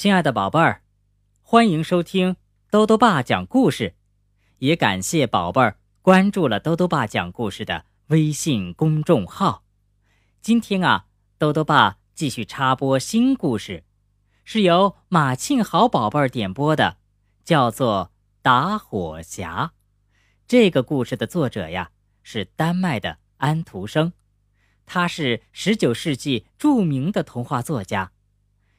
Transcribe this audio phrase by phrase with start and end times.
[0.00, 0.82] 亲爱的宝贝儿，
[1.42, 2.36] 欢迎收听
[2.70, 3.96] 兜兜爸讲故事，
[4.58, 9.64] 也感谢宝贝儿关注了兜兜爸讲故事的微信公众号。
[10.40, 11.06] 今天啊，
[11.36, 13.82] 兜兜爸继续插播新故事，
[14.44, 16.98] 是由马庆豪宝贝儿点播的，
[17.44, 19.66] 叫做《打火匣》。
[20.46, 21.90] 这个故事的作者呀
[22.22, 24.12] 是丹麦的安徒生，
[24.86, 28.12] 他是十九世纪著名的童话作家。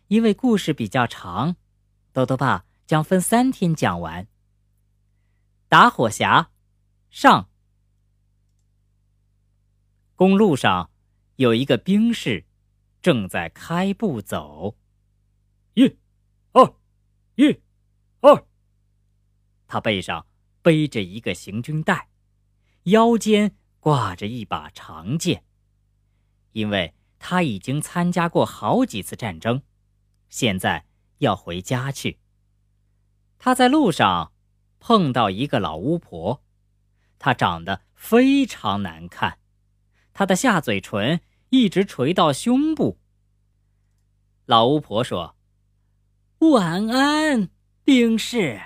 [0.10, 1.56] 因为故事比较长，
[2.12, 4.28] 豆豆爸将分三天讲完。
[5.68, 6.48] 打火匣，
[7.12, 7.48] 上。
[10.16, 10.90] 公路上
[11.36, 12.46] 有一个兵士，
[13.04, 14.76] 正在开步走。
[15.76, 15.96] 一、
[16.54, 16.74] 二、
[17.36, 17.62] 一、
[18.22, 18.48] 二。
[19.68, 20.26] 他背上
[20.64, 22.10] 背着一个行军袋，
[22.86, 25.44] 腰间挂着一把长剑。
[26.54, 29.62] 因为他已经参加过好几次战争。
[30.30, 30.86] 现在
[31.18, 32.20] 要回家去。
[33.38, 34.32] 他在路上
[34.80, 36.44] 碰到一个老巫婆，
[37.18, 39.40] 她长得非常难看，
[40.14, 43.00] 她的下嘴唇一直垂到胸部。
[44.46, 45.36] 老巫婆说
[46.52, 47.50] ：“晚安，
[47.84, 48.60] 兵士，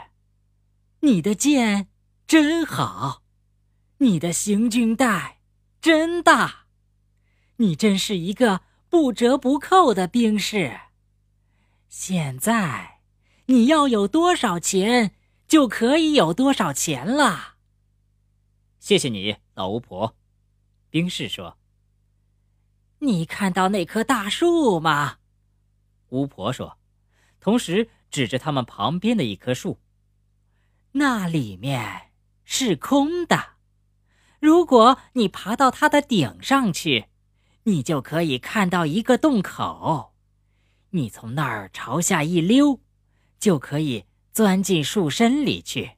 [1.02, 1.90] 你的剑
[2.26, 3.24] 真好，
[3.98, 5.40] 你的行军袋
[5.82, 6.66] 真大，
[7.58, 10.80] 你真是一个不折不扣的兵士。”
[11.96, 13.02] 现在，
[13.46, 15.14] 你要有多少钱，
[15.48, 17.58] 就可以有多少钱了。
[18.80, 20.18] 谢谢你，老巫婆。
[20.90, 21.60] 兵士说
[22.98, 25.20] ：“你看到那棵大树吗？”
[26.10, 26.80] 巫婆说，
[27.40, 29.78] 同时指着他们旁边的一棵树。
[30.94, 32.10] 那里面
[32.44, 33.58] 是空的。
[34.40, 37.06] 如果你爬到它的顶上去，
[37.66, 40.13] 你就可以看到一个洞口。
[40.96, 42.80] 你从那儿朝下一溜，
[43.40, 45.94] 就可以钻进树身里去。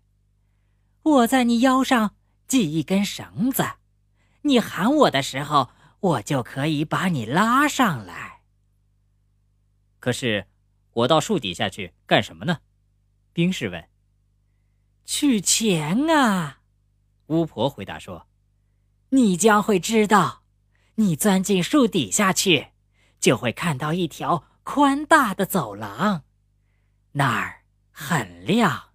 [1.04, 2.16] 我在你腰上
[2.48, 3.64] 系一根绳子，
[4.44, 5.70] 你喊我的时候，
[6.00, 8.44] 我就可以把你拉上来。
[10.00, 10.48] 可是，
[10.94, 12.60] 我到树底下去干什么呢？
[13.34, 13.90] 兵士问。
[15.04, 16.62] 取钱啊！
[17.28, 18.28] 巫婆回答说
[19.12, 20.44] ：“你将会知道，
[20.96, 22.70] 你钻进树底下去，
[23.20, 26.24] 就会看到一条。”宽大的走廊，
[27.12, 27.62] 那儿
[27.92, 28.90] 很亮，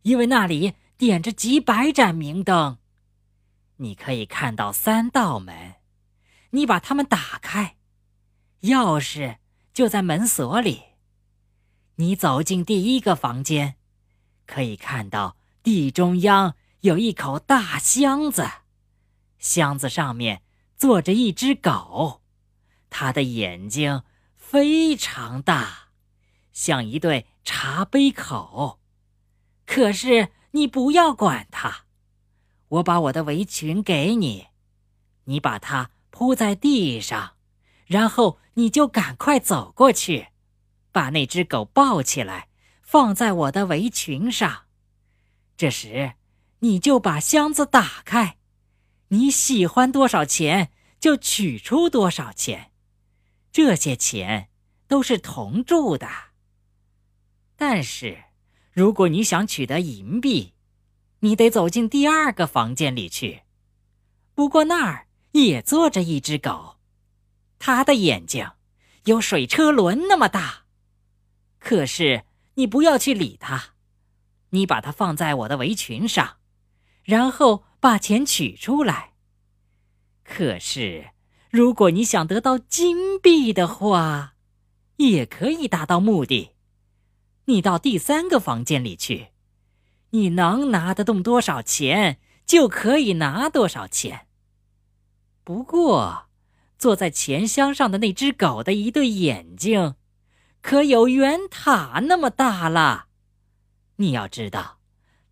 [0.00, 2.78] 因为那里点着几百盏明灯。
[3.76, 5.74] 你可以看到三道门，
[6.50, 7.76] 你把它们打开，
[8.62, 9.36] 钥匙
[9.74, 10.82] 就在门锁里。
[11.96, 13.76] 你走进第一个房间，
[14.46, 18.48] 可以看到地中央有一口大箱子，
[19.38, 20.42] 箱子上面
[20.78, 22.22] 坐着一只狗，
[22.88, 24.02] 它的眼睛。
[24.54, 25.88] 非常大，
[26.52, 28.78] 像一对茶杯口。
[29.66, 31.86] 可是你不要管它，
[32.68, 34.46] 我把我的围裙给你，
[35.24, 37.34] 你把它铺在地上，
[37.86, 40.28] 然后你就赶快走过去，
[40.92, 42.46] 把那只狗抱起来，
[42.80, 44.66] 放在我的围裙上。
[45.56, 46.12] 这时，
[46.60, 48.36] 你就把箱子打开，
[49.08, 50.70] 你喜欢多少钱
[51.00, 52.70] 就取出多少钱。
[53.54, 54.48] 这些钱
[54.88, 56.08] 都是铜铸的。
[57.54, 58.24] 但是，
[58.72, 60.54] 如果你想取得银币，
[61.20, 63.42] 你得走进第二个房间里去。
[64.34, 66.80] 不过那儿也坐着一只狗，
[67.60, 68.50] 它的眼睛
[69.04, 70.64] 有水车轮那么大。
[71.60, 73.74] 可是你不要去理它，
[74.50, 76.38] 你把它放在我的围裙上，
[77.04, 79.12] 然后把钱取出来。
[80.24, 81.13] 可是。
[81.54, 84.34] 如果你想得到金币的话，
[84.96, 86.56] 也可以达到目的。
[87.44, 89.28] 你到第三个房间里去，
[90.10, 94.26] 你能拿得动多少钱，就可以拿多少钱。
[95.44, 96.26] 不过，
[96.76, 99.94] 坐在钱箱上的那只狗的一对眼睛，
[100.60, 103.06] 可有圆塔那么大了。
[103.98, 104.80] 你要知道，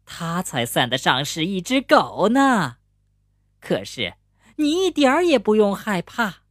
[0.06, 2.76] 它才算得上是一只狗呢。
[3.58, 4.14] 可是。
[4.56, 6.42] 你一点儿也不用害怕，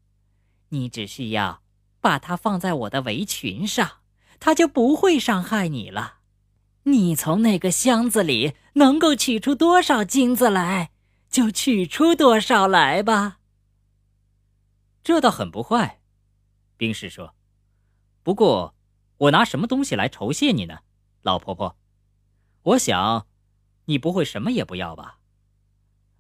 [0.70, 1.62] 你只需要
[2.00, 4.00] 把它放在我的围裙上，
[4.40, 6.20] 它就不会伤害你了。
[6.84, 10.92] 你从那个箱子里能够取出多少金子来，
[11.30, 13.38] 就取出多少来吧。
[15.04, 16.02] 这倒很不坏，
[16.78, 17.36] 兵士说。
[18.24, 18.76] 不过，
[19.18, 20.80] 我拿什么东西来酬谢你呢，
[21.22, 21.76] 老婆婆？
[22.64, 23.28] 我想，
[23.86, 25.20] 你不会什么也不要吧？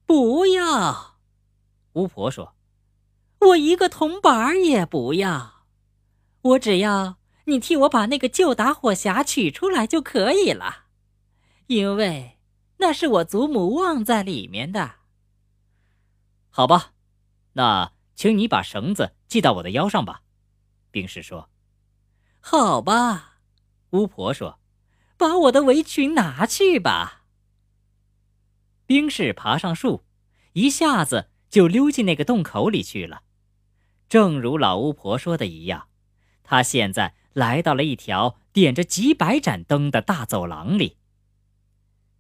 [0.05, 1.10] 不要。
[1.93, 2.55] 巫婆说
[3.39, 5.65] ：“我一个铜板也不要，
[6.41, 10.85] 我只要你替我把那个旧打火匣取出来就可以了，
[11.67, 12.39] 因为
[12.77, 14.95] 那是我祖母忘在里面的。
[16.49, 16.93] 好吧，
[17.53, 20.21] 那请你把绳子系到我的腰上吧。”
[20.91, 21.49] 冰士说。
[22.39, 23.39] “好吧。”
[23.91, 24.59] 巫婆说
[25.17, 27.23] ，“把我的围裙拿去吧。”
[28.87, 30.03] 冰士爬上树，
[30.53, 33.21] 一下子就溜进那个洞口里去了。
[34.09, 35.89] 正如老巫婆说的一样，
[36.41, 37.13] 他现在。
[37.33, 40.97] 来到了一条点着几百盏灯的大走廊里。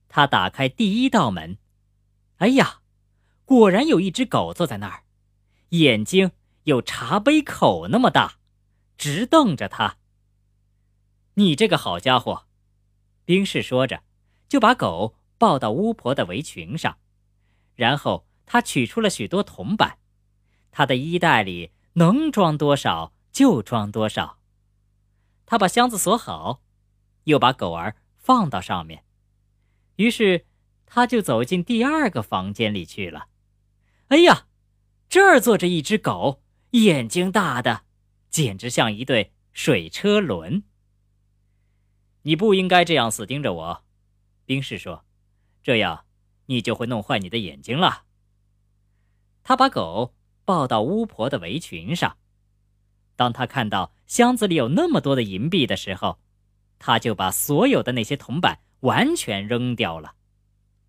[0.07, 1.57] 他打开第一道门，
[2.37, 2.79] 哎呀，
[3.43, 5.03] 果然有一只狗坐在那儿，
[5.71, 6.31] 眼睛
[6.63, 8.35] 有茶杯口那么大，
[8.97, 9.97] 直瞪着他。
[11.33, 12.47] 你这个好家伙，
[13.25, 14.03] 冰士说着，
[14.47, 16.99] 就把狗抱到巫婆的围裙上，
[17.75, 19.97] 然后他取出了许多铜板，
[20.71, 24.39] 他的衣袋里能装多少就装多少。
[25.45, 26.61] 他把箱子锁好，
[27.23, 29.05] 又把狗儿放到上面，
[29.95, 30.45] 于是
[30.85, 33.29] 他就走进第二个房间里去了。
[34.09, 34.47] 哎呀，
[35.07, 37.85] 这儿坐着一只狗，眼睛大的
[38.29, 40.63] 简直像一对水车轮。
[42.23, 43.85] 你不应该这样死盯着我，
[44.45, 45.05] 冰士说，
[45.63, 46.03] 这样
[46.47, 48.03] 你就会弄坏你的眼睛了。
[49.43, 50.13] 他把狗
[50.45, 52.17] 抱到巫婆的围裙上。
[53.15, 56.19] 当他看到箱子里有那么多的银币的时候，
[56.79, 60.15] 他就把所有的那些铜板完全扔掉了，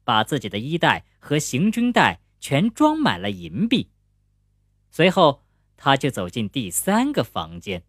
[0.05, 3.91] 把自己的衣袋和行军袋全装满了银币。
[4.91, 5.43] 随后，
[5.77, 7.83] 他就走进第三个房间。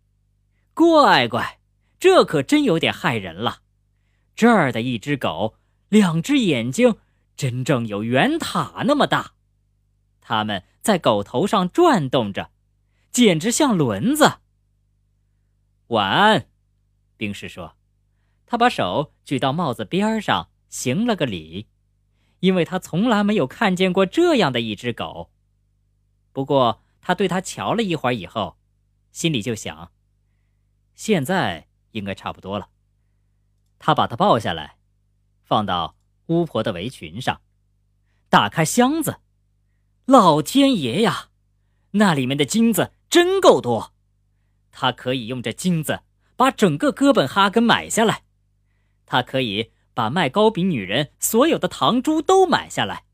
[0.74, 1.60] 乖乖，
[2.00, 3.62] 这可真有点害人了。
[4.36, 5.56] 这儿的一只狗，
[5.90, 6.98] 两只眼睛
[7.38, 9.33] 真正有圆塔那么大，
[10.24, 12.50] 它们在狗头上转动着。
[13.12, 14.40] 简直像轮子。
[15.90, 16.48] 晚安，
[17.16, 17.78] 冰士说。
[18.48, 21.68] 他把手举到帽子边上，行了个礼，
[22.40, 25.32] 因为他从来没有看见过这样的一只狗。
[26.32, 28.58] 不过，他对他瞧了一会儿以后，
[29.12, 29.92] 心里就想：
[30.96, 32.70] 现在应该差不多了。
[33.78, 34.78] 他把它抱下来，
[35.44, 35.98] 放到
[36.28, 37.42] 巫婆的围裙上，
[38.30, 39.20] 打开箱子。
[40.06, 41.30] 老天爷呀，
[41.92, 42.92] 那里面的金子！
[43.10, 43.94] 真够多，
[44.72, 46.02] 他可以用这金子
[46.36, 48.24] 把整个哥本哈根买下来，
[49.06, 53.06] 他可以把卖糕饼女人所有的糖珠都买下来，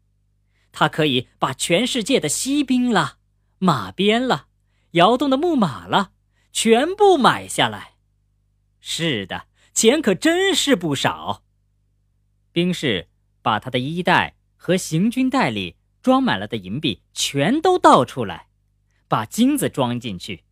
[0.71, 3.17] 他可以把全世界的锡兵了、
[3.59, 4.47] 马鞭了、
[4.91, 6.13] 摇动的木马了，
[6.51, 7.95] 全部买下来。
[8.79, 11.43] 是的，钱可真是不少。
[12.51, 13.09] 兵士
[13.41, 15.75] 把他的衣袋和行军袋里
[16.09, 18.47] 装满了的银币全都倒出来。
[19.07, 20.43] 把金子装进去，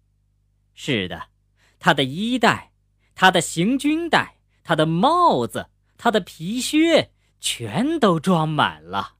[0.76, 1.30] 是的，
[1.80, 2.74] 他的衣袋、
[3.16, 9.16] 他的行军袋、他的帽子、他的皮靴，全都装满了。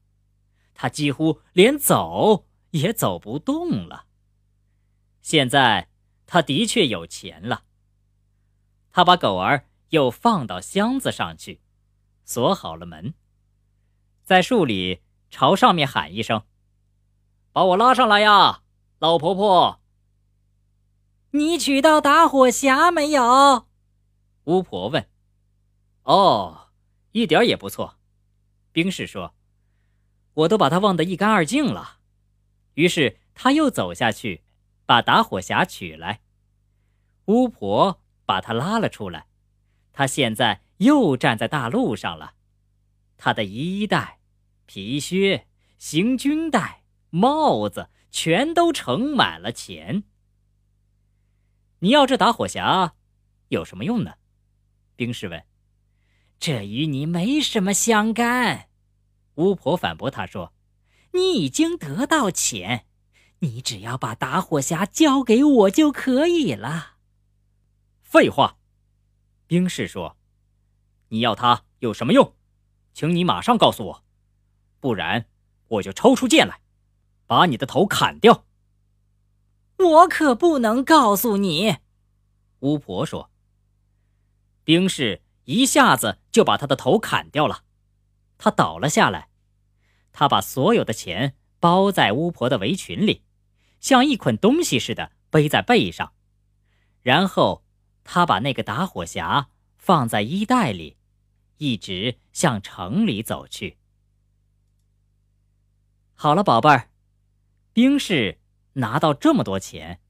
[0.74, 4.06] 他几乎连走也走不动了。
[5.22, 5.88] 现在
[6.24, 7.64] 他的确有钱了。
[8.92, 11.60] 他把狗儿又放到箱子上去，
[12.24, 13.14] 锁好了门，
[14.22, 16.44] 在树里朝上面喊一声
[17.52, 18.62] ：“把我拉上来呀！”
[19.00, 19.80] 老婆婆，
[21.30, 23.68] 你取到打火匣没有？
[24.44, 25.08] 巫婆问。
[26.02, 26.70] 哦，
[27.12, 27.98] 一点也不错，
[28.72, 29.34] 冰士说。
[30.34, 31.98] 我都把它忘得一干二净了。
[32.74, 34.42] 于是他又走下去，
[34.86, 36.22] 把打火匣取来。
[37.26, 39.26] 巫婆把他拉了出来。
[39.92, 42.34] 他现在又站在大路上了。
[43.16, 44.17] 他的衣袋、
[44.68, 45.48] 皮靴、
[45.78, 47.90] 行军袋、帽子。
[48.10, 50.04] 全都盛满了钱。
[51.80, 52.92] 你要这打火匣
[53.48, 54.14] 有什么用呢？
[54.96, 55.44] 兵士问。
[56.40, 58.70] 这与你没什么相干。
[59.34, 60.54] 巫婆反驳他说
[61.12, 62.86] ：“你已经得到钱，
[63.40, 66.96] 你只要把打火匣交给我就可以了。”
[68.02, 68.56] 废话。
[69.46, 70.16] 兵士说
[71.08, 72.34] ：“你要它有什么用？
[72.94, 74.04] 请你马上告诉我，
[74.80, 75.26] 不然
[75.68, 76.60] 我就抽出剑来。”
[77.28, 78.46] 把你的头砍掉！
[79.76, 81.76] 我可不能告诉你。”
[82.60, 83.30] 巫婆说。
[84.64, 87.64] 兵士一下子就把他的头砍掉了，
[88.38, 89.28] 他倒了下来。
[90.10, 93.22] 他把所有的钱包在巫婆的围裙里，
[93.78, 96.14] 像一捆东西似的背在背上，
[97.02, 97.62] 然后
[98.04, 100.96] 他把那个打火匣放在衣袋里，
[101.58, 103.76] 一直向城里走去。
[106.20, 106.90] 好了，宝贝儿。
[107.72, 108.40] 兵士
[108.72, 110.00] 拿到这么多钱，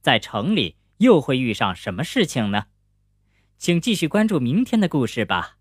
[0.00, 2.66] 在城里又会遇上什么事情呢？
[3.58, 5.58] 请继续关注明天的故事吧。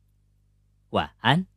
[0.89, 1.50] 晚安。